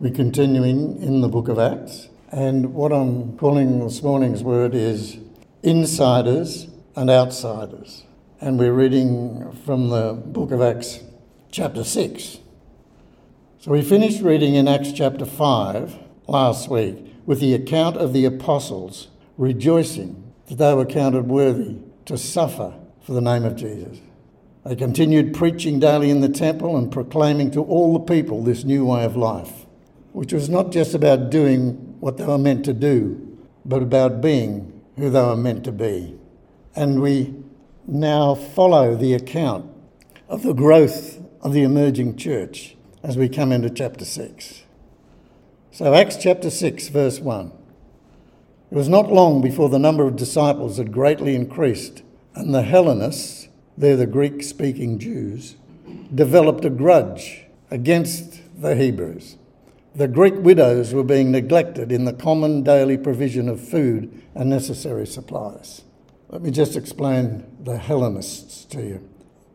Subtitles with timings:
[0.00, 5.18] We're continuing in the book of Acts, and what I'm calling this morning's word is
[5.62, 8.04] insiders and outsiders.
[8.40, 11.00] And we're reading from the book of Acts,
[11.50, 12.38] chapter 6.
[13.58, 15.98] So we finished reading in Acts chapter 5
[16.28, 16.96] last week
[17.26, 21.76] with the account of the apostles rejoicing that they were counted worthy
[22.06, 22.72] to suffer
[23.02, 23.98] for the name of Jesus.
[24.64, 28.86] They continued preaching daily in the temple and proclaiming to all the people this new
[28.86, 29.59] way of life
[30.12, 34.82] which was not just about doing what they were meant to do, but about being
[34.96, 36.18] who they were meant to be.
[36.74, 37.34] And we
[37.86, 39.70] now follow the account
[40.28, 44.62] of the growth of the emerging church as we come into chapter 6.
[45.72, 47.52] So, Acts chapter 6, verse 1.
[48.70, 52.02] It was not long before the number of disciples had greatly increased,
[52.34, 55.56] and the Hellenists, they're the Greek speaking Jews,
[56.14, 59.36] developed a grudge against the Hebrews
[59.94, 65.06] the Greek widows were being neglected in the common daily provision of food and necessary
[65.06, 65.82] supplies.
[66.28, 69.08] Let me just explain the Hellenists to you.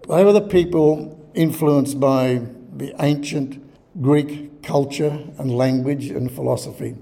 [0.10, 2.42] They were the people influenced by
[2.76, 3.64] the ancient
[4.02, 6.96] Greek culture and language and philosophy,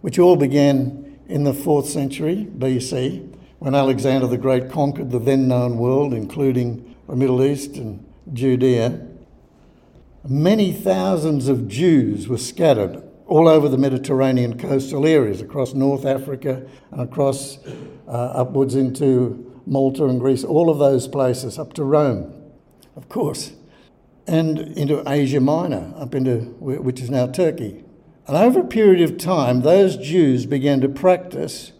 [0.00, 5.46] which all began in the 4th century BC when Alexander the Great conquered the then
[5.48, 9.06] known world, including the Middle East and Judea
[10.28, 16.66] Many thousands of Jews were scattered all over the Mediterranean coastal areas, across North Africa
[16.90, 17.58] and across
[18.06, 22.34] uh, upwards into Malta and Greece, all of those places, up to Rome,
[22.96, 23.52] of course,
[24.26, 27.82] and into Asia Minor, up into which is now Turkey.
[28.26, 31.72] And over a period of time, those Jews began to practice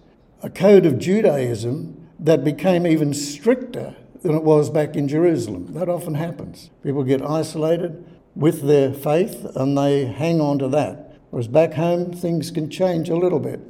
[0.42, 5.74] a code of Judaism that became even stricter than it was back in Jerusalem.
[5.74, 6.70] That often happens.
[6.82, 11.16] People get isolated, with their faith and they hang on to that.
[11.30, 13.60] Whereas back home, things can change a little bit.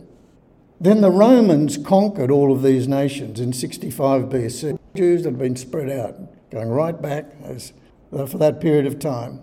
[0.80, 4.78] Then the Romans conquered all of these nations in 65 BC.
[4.97, 6.16] Jews had been spread out,
[6.50, 7.75] going right back as,
[8.12, 9.43] uh, for that period of time.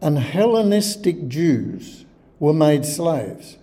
[0.00, 2.04] And Hellenistic Jews
[2.38, 3.56] were made slaves.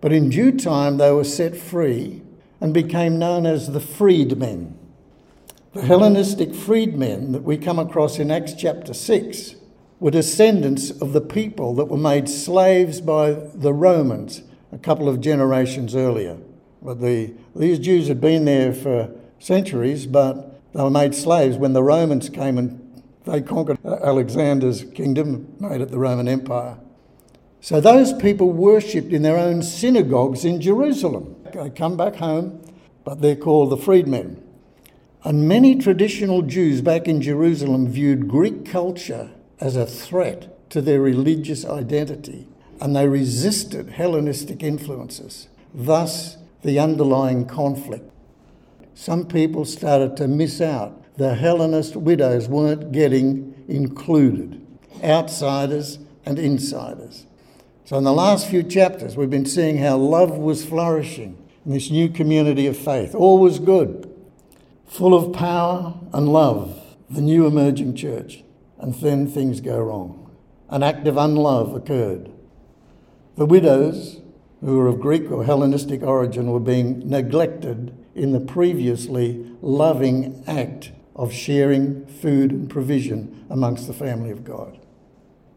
[0.00, 2.22] But in due time, they were set free
[2.60, 4.76] and became known as the freedmen.
[5.72, 9.54] The Hellenistic freedmen that we come across in Acts chapter 6
[10.00, 14.42] were descendants of the people that were made slaves by the Romans
[14.72, 16.38] a couple of generations earlier.
[16.82, 21.72] But the, these Jews had been there for centuries, but they were made slaves when
[21.72, 26.78] the Romans came and they conquered Alexander's kingdom, made it the Roman Empire.
[27.60, 31.34] So those people worshipped in their own synagogues in Jerusalem.
[31.52, 32.62] They come back home,
[33.04, 34.42] but they're called the freedmen.
[35.24, 39.30] And many traditional Jews back in Jerusalem viewed Greek culture
[39.60, 42.46] as a threat to their religious identity,
[42.80, 48.10] and they resisted Hellenistic influences, thus, the underlying conflict.
[48.94, 51.04] Some people started to miss out.
[51.16, 54.64] The Hellenist widows weren't getting included,
[55.02, 57.26] outsiders and insiders.
[57.84, 61.90] So, in the last few chapters, we've been seeing how love was flourishing in this
[61.90, 63.14] new community of faith.
[63.14, 64.12] All was good,
[64.86, 68.42] full of power and love, the new emerging church
[68.78, 70.36] and then things go wrong.
[70.68, 72.30] An act of unlove occurred.
[73.36, 74.20] The widows,
[74.60, 80.92] who were of Greek or Hellenistic origin, were being neglected in the previously loving act
[81.14, 84.78] of sharing food and provision amongst the family of God.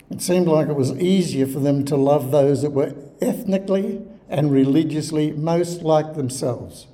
[0.10, 4.52] It seemed like it was easier for them to love those that were ethnically and
[4.52, 6.88] religiously most like themselves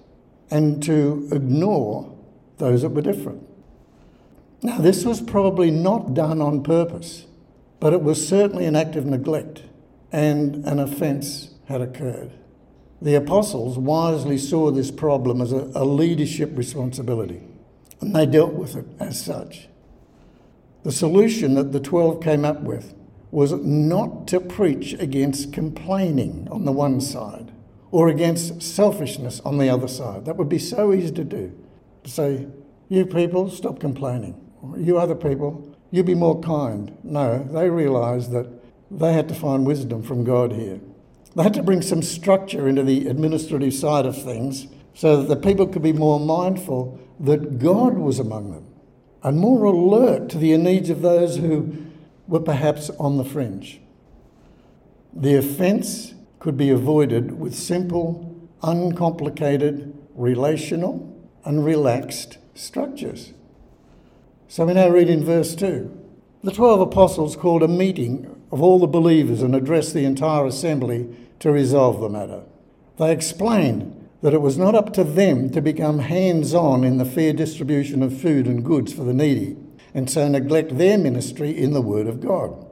[0.50, 2.16] and to ignore
[2.58, 3.44] those that were different.
[4.64, 7.28] Now, this was probably not done on purpose,
[7.80, 9.64] but it was certainly an act of neglect,
[10.12, 12.32] and an offence had occurred.
[13.00, 17.42] The apostles wisely saw this problem as a, a leadership responsibility,
[18.02, 19.68] and they dealt with it as such.
[20.84, 22.96] The solution that the 12 came up with
[23.30, 27.52] was not to preach against complaining on the one side
[27.92, 30.26] or against selfishness on the other side.
[30.26, 31.52] That would be so easy to do.
[32.04, 32.48] To say,
[32.90, 34.47] you people, stop complaining
[34.78, 36.98] you other people, you be more kind.
[37.04, 38.48] No, they realised that
[38.90, 40.80] they had to find wisdom from God here.
[41.36, 45.36] They had to bring some structure into the administrative side of things so that the
[45.36, 48.66] people could be more mindful that God was among them
[49.24, 51.86] and more alert to the needs of those who
[52.28, 53.82] were perhaps on the fringe.
[55.14, 61.14] The offence could be avoided with simple, uncomplicated, relational,
[61.44, 63.34] and relaxed structures.
[64.50, 66.06] So we now read in verse 2
[66.44, 71.08] the twelve apostles called a meeting of all the believers and addressed the entire assembly
[71.40, 72.44] to resolve the matter.
[72.98, 77.06] They explained that it was not up to them to become hands on in the
[77.06, 79.58] fair distribution of food and goods for the needy,
[79.94, 82.66] and so neglect their ministry in the Word of God.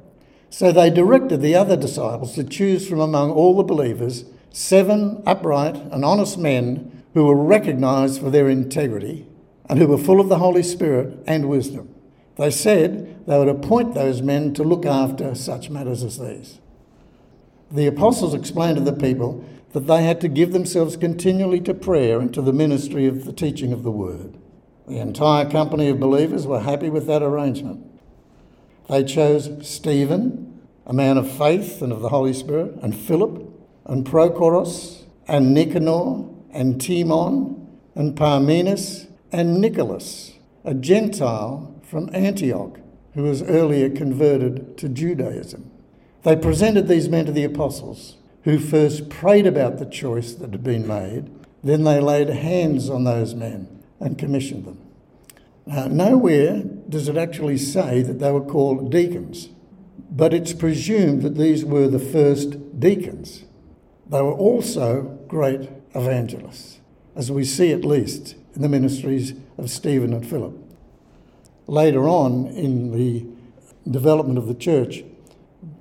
[0.50, 5.76] So they directed the other disciples to choose from among all the believers seven upright
[5.76, 9.28] and honest men who were recognized for their integrity
[9.70, 11.94] and who were full of the Holy Spirit and wisdom.
[12.38, 16.60] They said they would appoint those men to look after such matters as these.
[17.72, 22.20] The apostles explained to the people that they had to give themselves continually to prayer
[22.20, 24.38] and to the ministry of the teaching of the word.
[24.88, 27.86] The entire company of believers were happy with that arrangement.
[28.88, 33.42] They chose Stephen, a man of faith and of the Holy Spirit, and Philip,
[33.86, 40.32] and Prochorus, and Nicanor, and Timon, and Parmenas, and Nicholas,
[40.64, 42.80] a Gentile from Antioch,
[43.16, 45.70] who was earlier converted to Judaism.
[46.24, 48.16] They presented these men to the apostles,
[48.46, 51.30] who first prayed about the choice that had been made.
[51.62, 54.80] Then they laid hands on those men and commissioned them.
[55.66, 59.50] Now, nowhere does it actually say that they were called deacons,
[60.10, 63.44] but it's presumed that these were the first deacons.
[64.10, 66.80] They were also great evangelists,
[67.18, 70.54] as we see at least in the ministries of Stephen and Philip.
[71.68, 73.26] Later on in the
[73.90, 75.04] development of the church,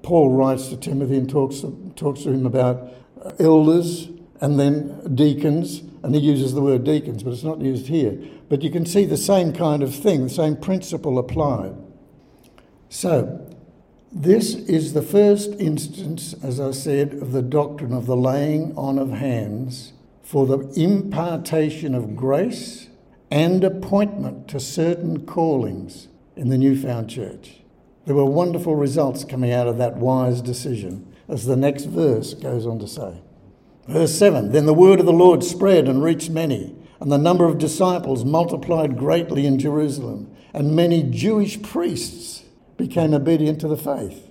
[0.03, 1.65] Paul writes to Timothy and talks,
[1.97, 2.93] talks to him about
[3.39, 4.09] elders
[4.41, 8.19] and then deacons, and he uses the word deacons, but it's not used here.
[8.49, 11.75] But you can see the same kind of thing, the same principle applied.
[12.91, 13.51] So,
[14.13, 18.99] this is the first instance, as I said, of the doctrine of the laying on
[18.99, 19.94] of hands
[20.25, 22.89] for the impartation of grace
[23.31, 27.61] and appointment to certain callings in the newfound church.
[28.07, 32.67] There were wonderful results coming out of that wise decision, as the next verse goes
[32.67, 33.21] on to say.
[33.87, 37.45] Verse 7 Then the word of the Lord spread and reached many, and the number
[37.45, 42.45] of disciples multiplied greatly in Jerusalem, and many Jewish priests
[42.79, 44.29] became obedient to the faith.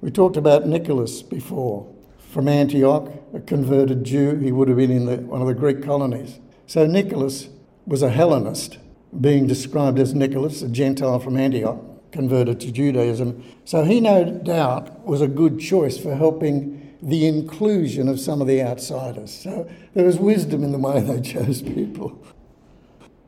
[0.00, 1.92] We talked about Nicholas before,
[2.38, 4.36] from Antioch, a converted Jew.
[4.36, 6.38] He would have been in the, one of the Greek colonies.
[6.68, 7.48] So Nicholas
[7.84, 8.78] was a Hellenist,
[9.20, 11.80] being described as Nicholas, a Gentile from Antioch
[12.12, 13.42] converted to Judaism.
[13.64, 18.46] So he no doubt was a good choice for helping the inclusion of some of
[18.46, 19.34] the outsiders.
[19.34, 22.24] So there was wisdom in the way they chose people.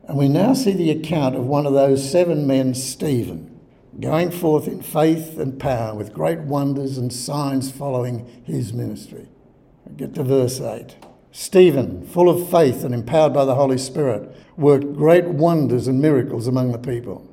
[0.07, 3.50] And we now see the account of one of those seven men, Stephen,
[3.99, 9.27] going forth in faith and power with great wonders and signs following his ministry.
[9.97, 10.95] Get to verse 8.
[11.31, 16.47] Stephen, full of faith and empowered by the Holy Spirit, worked great wonders and miracles
[16.47, 17.31] among the people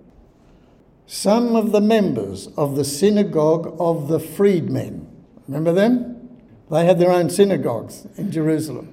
[1.08, 5.08] some of the members of the synagogue of the freedmen.
[5.48, 6.38] Remember them?
[6.70, 8.92] They had their own synagogues in Jerusalem,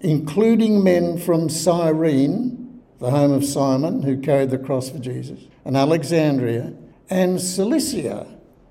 [0.00, 5.74] including men from Cyrene, the home of Simon, who carried the cross for Jesus, and
[5.74, 6.74] Alexandria,
[7.10, 8.26] and Cilicia,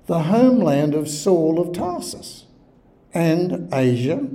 [0.06, 2.44] the homeland of Saul of Tarsus,
[3.12, 4.26] and Asia.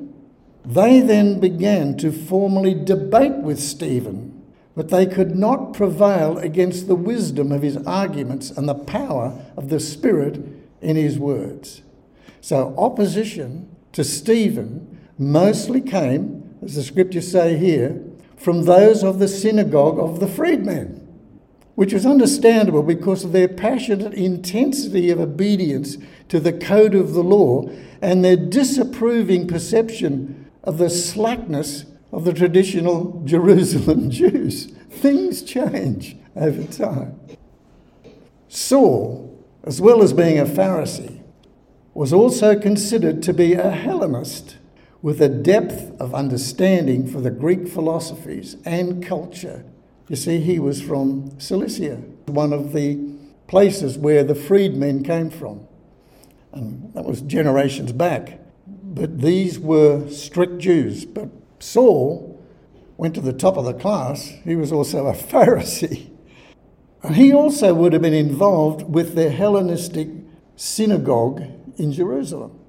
[0.66, 4.40] They then began to formally debate with Stephen
[4.80, 9.68] but they could not prevail against the wisdom of his arguments and the power of
[9.68, 10.42] the Spirit
[10.82, 11.82] in his words.
[12.40, 18.02] So, opposition to Stephen mostly came, as the scriptures say here,
[18.38, 20.99] from those of the synagogue of the freedmen,
[21.76, 25.98] which was understandable because of their passionate intensity of obedience
[26.28, 27.70] to the code of the law
[28.02, 34.66] and their disapproving perception of the slackness of the traditional Jerusalem Jews.
[34.90, 37.20] Things change over time.
[38.48, 41.22] Saul, as well as being a Pharisee,
[41.94, 44.58] was also considered to be a Hellenist
[45.02, 49.64] with a depth of understanding for the Greek philosophies and culture.
[50.10, 53.00] You see, he was from Cilicia, one of the
[53.48, 55.68] places where the freedmen came from.
[56.52, 58.40] And that was generations back.
[58.66, 61.06] But these were strict Jews.
[61.06, 62.44] But Saul
[62.98, 66.10] went to the top of the class, he was also a Pharisee.
[67.04, 70.10] And he also would have been involved with the Hellenistic
[70.56, 71.44] synagogue
[71.78, 72.60] in Jerusalem.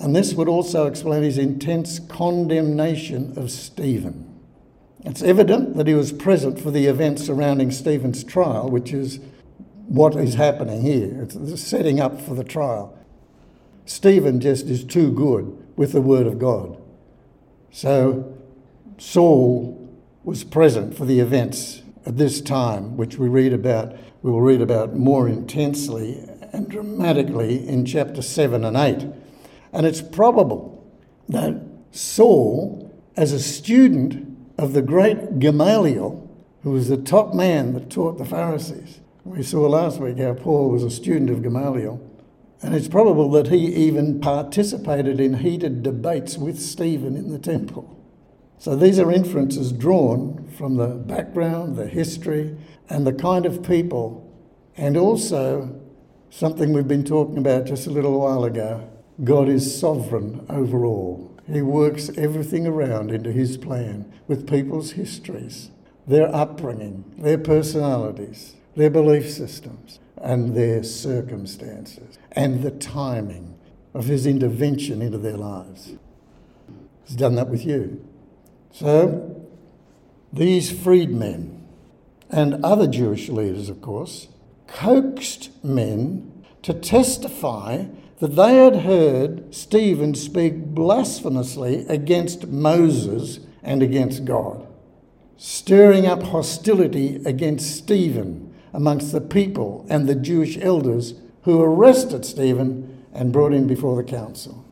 [0.00, 4.33] And this would also explain his intense condemnation of Stephen.
[5.04, 9.20] It's evident that he was present for the events surrounding Stephen's trial, which is
[9.86, 11.22] what is happening here.
[11.22, 12.98] It's the setting up for the trial.
[13.84, 16.78] Stephen just is too good with the Word of God.
[17.70, 18.34] So
[18.96, 19.90] Saul
[20.22, 24.62] was present for the events at this time, which we read about, we will read
[24.62, 29.06] about more intensely and dramatically in chapter 7 and 8.
[29.72, 30.90] And it's probable
[31.28, 36.28] that Saul, as a student of the great Gamaliel,
[36.62, 40.70] who was the top man that taught the Pharisees, we saw last week how Paul
[40.70, 42.00] was a student of Gamaliel.
[42.62, 47.90] And it's probable that he even participated in heated debates with Stephen in the temple.
[48.58, 52.56] So these are inferences drawn from the background, the history,
[52.88, 54.32] and the kind of people,
[54.76, 55.80] and also
[56.30, 58.90] something we've been talking about just a little while ago
[59.22, 61.33] God is sovereign over all.
[61.50, 65.70] He works everything around into His plan with people's histories,
[66.06, 73.58] their upbringing, their personalities, their belief systems, and their circumstances, and the timing
[73.92, 75.92] of His intervention into their lives.
[77.04, 78.04] He's done that with you.
[78.72, 79.46] So,
[80.32, 81.64] these freedmen
[82.30, 84.28] and other Jewish leaders, of course,
[84.66, 87.84] coaxed men to testify
[88.24, 94.66] that they had heard Stephen speak blasphemously against Moses and against God,
[95.36, 101.12] stirring up hostility against Stephen amongst the people and the Jewish elders
[101.42, 104.64] who arrested Stephen and brought him before the council.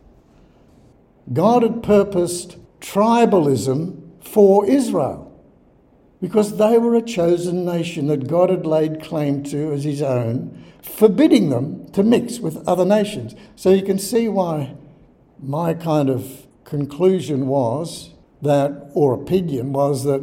[1.30, 5.30] God had purposed tribalism for Israel
[6.22, 10.64] because they were a chosen nation that God had laid claim to as his own,
[10.80, 13.34] forbidding them to mix with other nations.
[13.56, 14.76] So you can see why
[15.42, 18.10] my kind of conclusion was
[18.40, 20.22] that, or opinion was that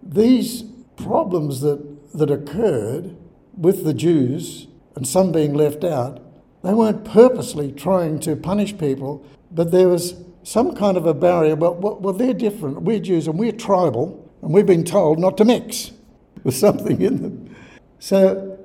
[0.00, 0.62] these
[0.96, 3.16] problems that, that occurred
[3.56, 6.22] with the Jews and some being left out,
[6.62, 11.56] they weren't purposely trying to punish people, but there was some kind of a barrier.
[11.56, 12.82] Well, well, they're different.
[12.82, 15.92] We're Jews and we're tribal, and we've been told not to mix
[16.42, 17.56] with something in them.
[17.98, 18.58] So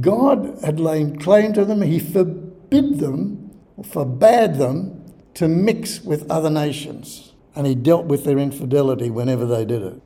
[0.00, 1.82] God had laid claim to them.
[1.82, 5.04] He forbid them, or forbade them,
[5.34, 7.34] to mix with other nations.
[7.54, 10.00] And He dealt with their infidelity whenever they did it.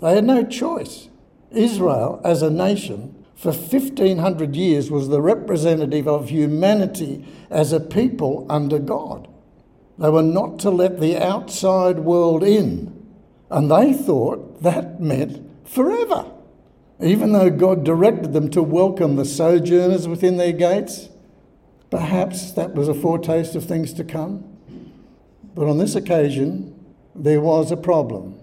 [0.00, 1.08] They had no choice.
[1.50, 8.46] Israel, as a nation, for 1500 years was the representative of humanity as a people
[8.48, 9.28] under God.
[9.98, 12.95] They were not to let the outside world in.
[13.50, 16.30] And they thought that meant forever.
[17.00, 21.08] Even though God directed them to welcome the sojourners within their gates,
[21.90, 24.44] perhaps that was a foretaste of things to come.
[25.54, 26.74] But on this occasion,
[27.14, 28.38] there was a problem.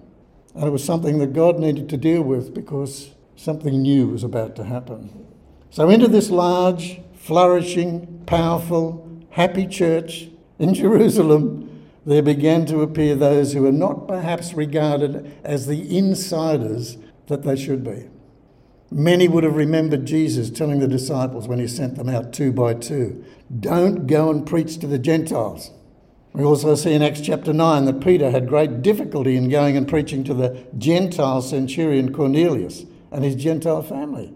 [0.55, 4.55] And it was something that God needed to deal with because something new was about
[4.57, 5.25] to happen.
[5.72, 10.29] So, into this large, flourishing, powerful, happy church
[10.60, 11.72] in Jerusalem,
[12.05, 17.55] there began to appear those who were not perhaps regarded as the insiders that they
[17.55, 18.10] should be.
[18.91, 22.75] Many would have remembered Jesus telling the disciples when he sent them out two by
[22.75, 23.24] two
[23.60, 25.72] don't go and preach to the Gentiles.
[26.33, 29.88] We also see in Acts chapter 9 that Peter had great difficulty in going and
[29.88, 34.33] preaching to the Gentile centurion Cornelius and his Gentile family.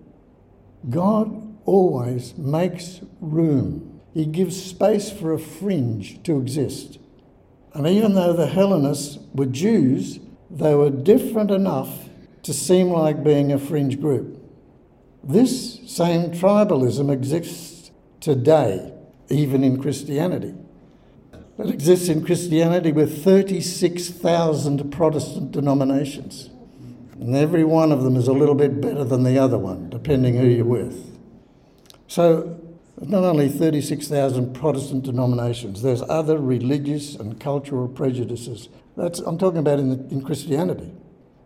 [0.90, 7.00] God always makes room, He gives space for a fringe to exist.
[7.74, 10.20] And even though the Hellenists were Jews,
[10.50, 12.10] they were different enough
[12.44, 14.42] to seem like being a fringe group.
[15.24, 18.94] This same tribalism exists today,
[19.30, 20.54] even in Christianity.
[21.60, 26.50] It exists in Christianity with 36,000 Protestant denominations.
[27.20, 30.38] And every one of them is a little bit better than the other one, depending
[30.38, 31.18] who you're with.
[32.08, 32.57] So
[33.01, 38.70] not only 36,000 Protestant denominations, there's other religious and cultural prejudices.
[38.96, 40.92] That's, I'm talking about in, the, in Christianity.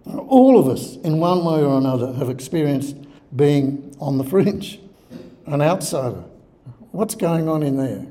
[0.06, 2.96] All of us, in one way or another, have experienced
[3.36, 4.80] being on the fringe,
[5.46, 6.24] an outsider.
[6.92, 8.06] What's going on in there?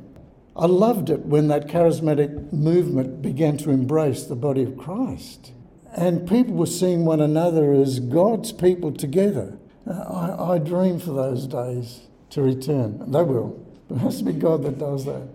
[0.54, 5.52] I loved it when that charismatic movement began to embrace the body of Christ.
[5.96, 9.58] And people were seeing one another as God's people together.
[9.86, 13.10] I, I dream for those days to return.
[13.10, 13.64] They will.
[13.90, 15.28] It has to be God that does that.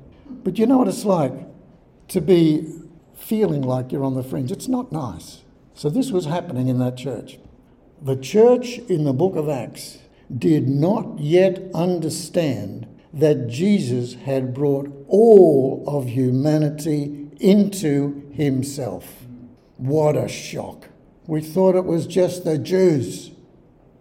[0.44, 1.34] But you know what it's like
[2.10, 2.72] to be
[3.16, 4.52] feeling like you're on the fringe.
[4.52, 5.42] It's not nice.
[5.74, 7.40] So this was happening in that church.
[8.02, 10.00] The church in the book of Acts
[10.36, 19.26] did not yet understand that Jesus had brought all of humanity into himself.
[19.78, 20.90] What a shock.
[21.28, 23.32] We thought it was just the Jews.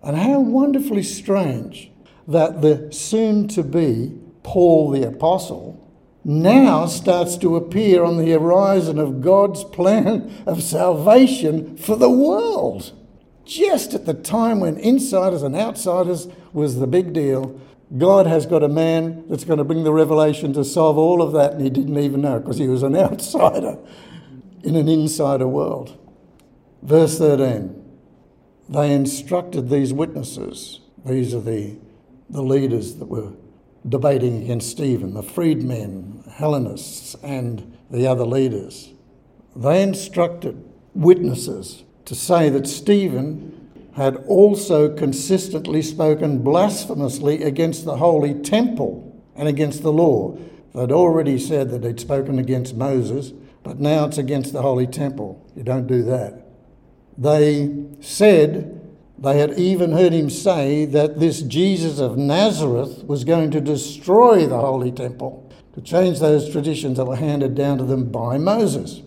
[0.02, 1.90] And how wonderfully strange
[2.26, 5.80] that the soon to be Paul the Apostle
[6.24, 12.92] now starts to appear on the horizon of God's plan of salvation for the world.
[13.44, 17.60] Just at the time when insiders and outsiders was the big deal,
[17.96, 21.32] God has got a man that's going to bring the revelation to solve all of
[21.32, 23.78] that, and he didn't even know because he was an outsider
[24.62, 25.98] in an insider world.
[26.82, 27.82] Verse 13
[28.68, 31.76] They instructed these witnesses, these are the,
[32.34, 33.32] the leaders that were
[33.88, 38.92] debating against Stephen, the freedmen, Hellenists, and the other leaders.
[39.54, 48.34] They instructed witnesses to say that Stephen had also consistently spoken blasphemously against the holy
[48.34, 50.36] temple and against the law.
[50.74, 53.30] They'd already said that he'd spoken against Moses,
[53.62, 55.40] but now it's against the holy temple.
[55.54, 56.44] You don't do that.
[57.16, 58.73] They said
[59.18, 64.46] they had even heard him say that this Jesus of Nazareth was going to destroy
[64.46, 65.40] the holy temple,
[65.74, 69.02] to change those traditions that were handed down to them by Moses.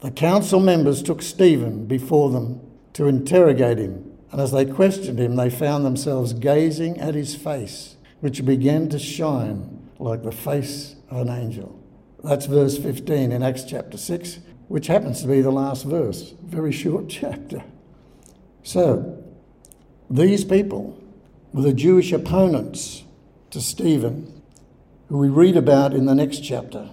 [0.00, 2.60] The council members took Stephen before them
[2.94, 7.96] to interrogate him, and as they questioned him, they found themselves gazing at his face,
[8.20, 11.78] which began to shine like the face of an angel.
[12.22, 16.34] That's verse 15 in Acts chapter 6, which happens to be the last verse.
[16.42, 17.62] Very short chapter.
[18.66, 19.22] So,
[20.10, 21.00] these people
[21.52, 23.04] were the Jewish opponents
[23.50, 24.42] to Stephen,
[25.08, 26.90] who we read about in the next chapter.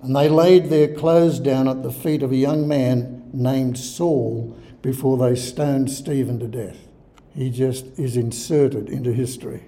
[0.00, 4.56] And they laid their clothes down at the feet of a young man named Saul
[4.80, 6.86] before they stoned Stephen to death.
[7.34, 9.64] He just is inserted into history.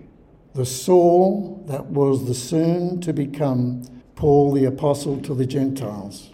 [0.54, 3.82] The Saul that was the soon to become
[4.14, 6.30] Paul the Apostle to the Gentiles.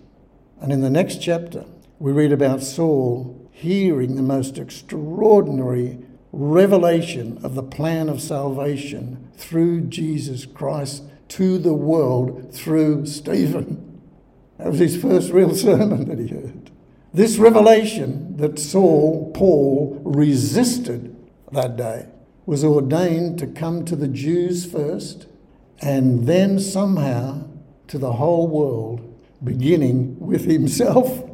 [0.61, 1.65] And in the next chapter,
[1.99, 5.99] we read about Saul hearing the most extraordinary
[6.31, 14.03] revelation of the plan of salvation through Jesus Christ to the world through Stephen.
[14.59, 16.71] That was his first real sermon that he heard.
[17.15, 21.17] This revelation that Saul, Paul, resisted
[21.51, 22.09] that day
[22.45, 25.29] was ordained to come to the Jews first
[25.81, 27.49] and then somehow
[27.89, 29.01] to the whole world,
[29.43, 31.25] beginning with himself.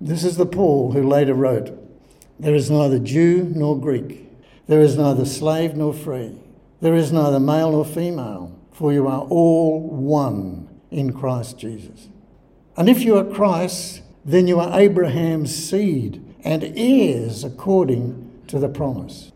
[0.00, 1.76] This is the Paul who later wrote
[2.38, 4.28] There is neither Jew nor Greek,
[4.66, 6.38] there is neither slave nor free,
[6.80, 12.08] there is neither male nor female, for you are all one in Christ Jesus.
[12.76, 18.68] And if you are Christ, then you are Abraham's seed and heirs according to the
[18.68, 19.32] promise.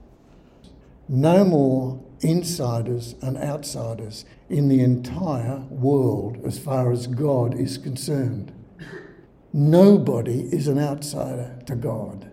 [1.09, 8.53] No more insiders and outsiders in the entire world as far as God is concerned.
[9.53, 12.31] Nobody is an outsider to God.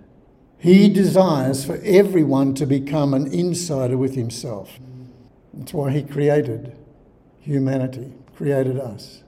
[0.58, 4.80] He desires for everyone to become an insider with himself.
[5.54, 6.78] That's why he created
[7.40, 9.24] humanity, created us.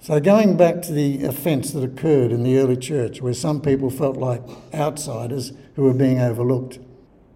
[0.00, 3.88] So, going back to the offence that occurred in the early church, where some people
[3.88, 4.42] felt like
[4.74, 6.78] outsiders who were being overlooked,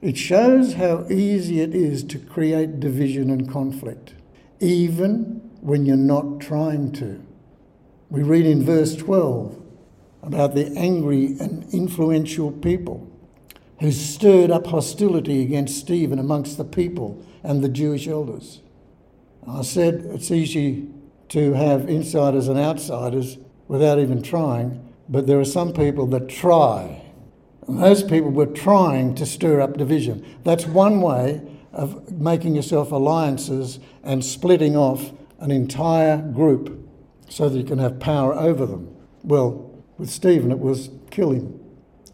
[0.00, 4.14] it shows how easy it is to create division and conflict,
[4.60, 7.24] even when you're not trying to.
[8.10, 9.60] We read in verse 12
[10.22, 13.10] about the angry and influential people
[13.80, 18.60] who stirred up hostility against Stephen amongst the people and the Jewish elders.
[19.46, 20.88] I said it's easy
[21.28, 23.36] to have insiders and outsiders
[23.68, 27.02] without even trying, but there are some people that try.
[27.66, 30.24] And those people were trying to stir up division.
[30.44, 31.42] That's one way
[31.72, 36.87] of making yourself alliances and splitting off an entire group
[37.28, 38.94] so that you can have power over them.
[39.22, 41.60] Well, with Stephen, it was kill him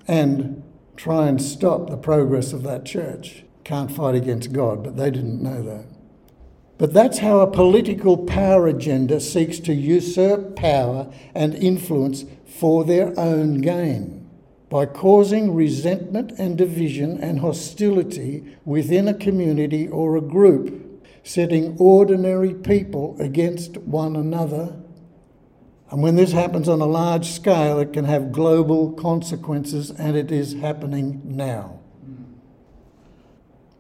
[0.07, 0.63] and
[0.97, 3.45] try and stop the progress of that church.
[3.65, 5.87] Can't fight against God, but they didn't know that.
[6.77, 13.19] But that's how a political power agenda seeks to usurp power and influence for their
[13.19, 14.29] own gain
[14.69, 22.53] by causing resentment and division and hostility within a community or a group, setting ordinary
[22.53, 24.77] people against one another.
[25.95, 30.33] And when this happens on a large scale, it can have global consequences, and it
[30.33, 31.79] is happening now.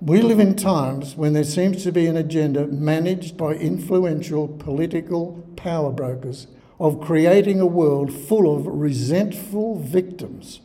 [0.00, 5.44] We live in times when there seems to be an agenda managed by influential political
[5.56, 6.46] power brokers
[6.78, 10.60] of creating a world full of resentful victims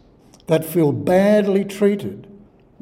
[0.46, 2.28] that feel badly treated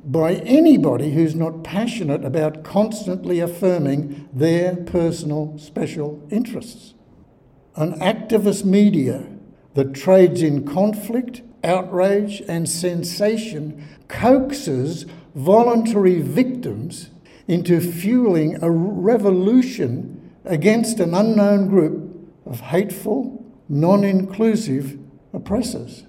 [0.03, 6.95] by anybody who's not passionate about constantly affirming their personal special interests.
[7.77, 9.23] An activist media
[9.75, 17.11] that trades in conflict, outrage, and sensation coaxes voluntary victims
[17.47, 24.97] into fueling a revolution against an unknown group of hateful, non inclusive
[25.31, 26.03] oppressors.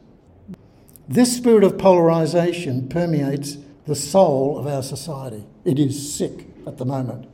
[1.07, 5.45] This spirit of polarisation permeates the soul of our society.
[5.67, 6.47] It is sick.
[6.67, 7.27] at the moment.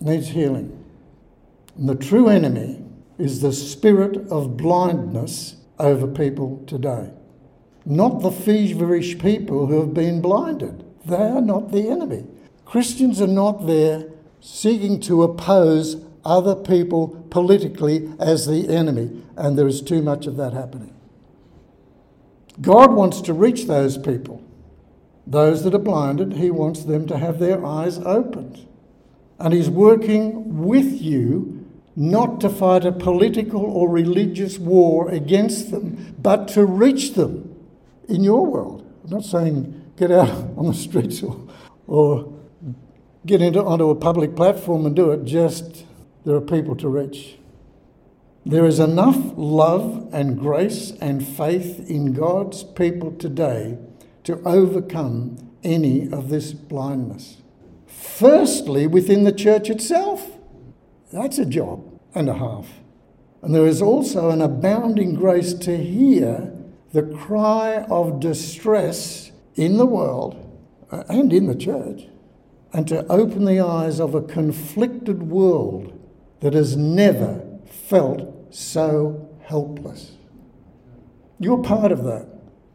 [0.00, 0.84] it Needs healing.
[1.76, 2.84] And the true enemy
[3.18, 7.10] is the spirit of blindness over people today.
[7.84, 10.84] Not the feverish people who have been blinded.
[11.04, 12.26] They are not the enemy.
[12.64, 14.08] Christians are not there
[14.40, 20.36] seeking to oppose other people politically as the enemy, and there is too much of
[20.36, 20.94] that happening.
[22.60, 24.42] God wants to reach those people.
[25.26, 28.66] Those that are blinded, He wants them to have their eyes opened.
[29.38, 31.57] And He's working with you
[31.98, 37.56] not to fight a political or religious war against them, but to reach them
[38.08, 38.88] in your world.
[39.02, 41.48] I'm not saying get out on the streets or,
[41.88, 42.32] or
[43.26, 45.84] get into, onto a public platform and do it, just
[46.24, 47.36] there are people to reach.
[48.46, 53.76] There is enough love and grace and faith in God's people today
[54.22, 57.38] to overcome any of this blindness.
[57.88, 60.30] Firstly, within the church itself.
[61.10, 61.87] That's a job
[62.18, 62.68] and a half.
[63.42, 66.52] And there is also an abounding grace to hear
[66.92, 70.34] the cry of distress in the world
[70.90, 72.08] uh, and in the church,
[72.72, 75.98] and to open the eyes of a conflicted world
[76.40, 80.12] that has never felt so helpless.
[81.38, 82.26] You're part of that.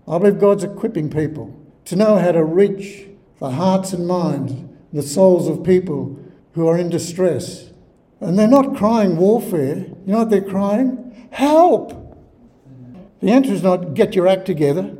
[0.07, 3.07] I believe God's equipping people to know how to reach
[3.39, 4.53] the hearts and minds,
[4.93, 6.17] the souls of people
[6.53, 7.71] who are in distress.
[8.23, 9.75] And they're not crying warfare.
[9.75, 11.27] You know what they're crying?
[11.31, 11.99] Help!
[13.19, 14.97] The answer is not get your act together,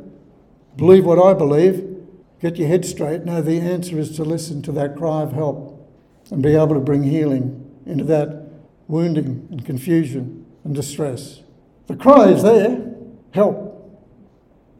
[0.76, 2.04] believe what I believe,
[2.40, 3.24] get your head straight.
[3.24, 5.90] No, the answer is to listen to that cry of help
[6.30, 8.46] and be able to bring healing into that
[8.88, 11.40] wounding and confusion and distress.
[11.86, 12.94] The cry is there
[13.32, 14.00] help.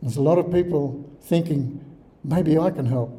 [0.01, 1.85] There's a lot of people thinking,
[2.23, 3.11] maybe I can help.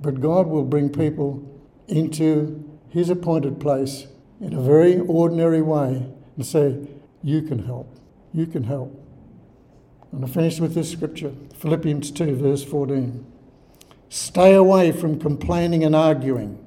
[0.00, 1.44] But God will bring people
[1.88, 4.06] into His appointed place
[4.40, 6.76] in a very ordinary way and say,
[7.22, 7.98] You can help.
[8.32, 9.04] You can help.
[10.12, 13.26] And I finish with this scripture Philippians 2, verse 14.
[14.08, 16.64] Stay away from complaining and arguing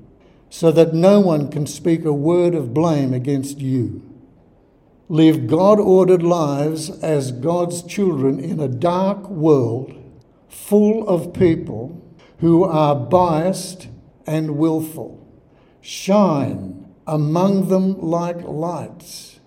[0.50, 4.12] so that no one can speak a word of blame against you
[5.12, 9.94] live God ordered lives as God's children in a dark world
[10.48, 12.02] full of people
[12.40, 13.90] who are biased
[14.26, 15.28] and willful.
[15.82, 19.40] Shine among them like lights,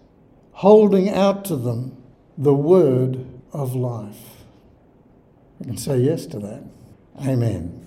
[0.53, 1.97] holding out to them
[2.37, 4.45] the word of life.
[5.61, 6.63] I can say yes to that.
[7.21, 7.84] Amen.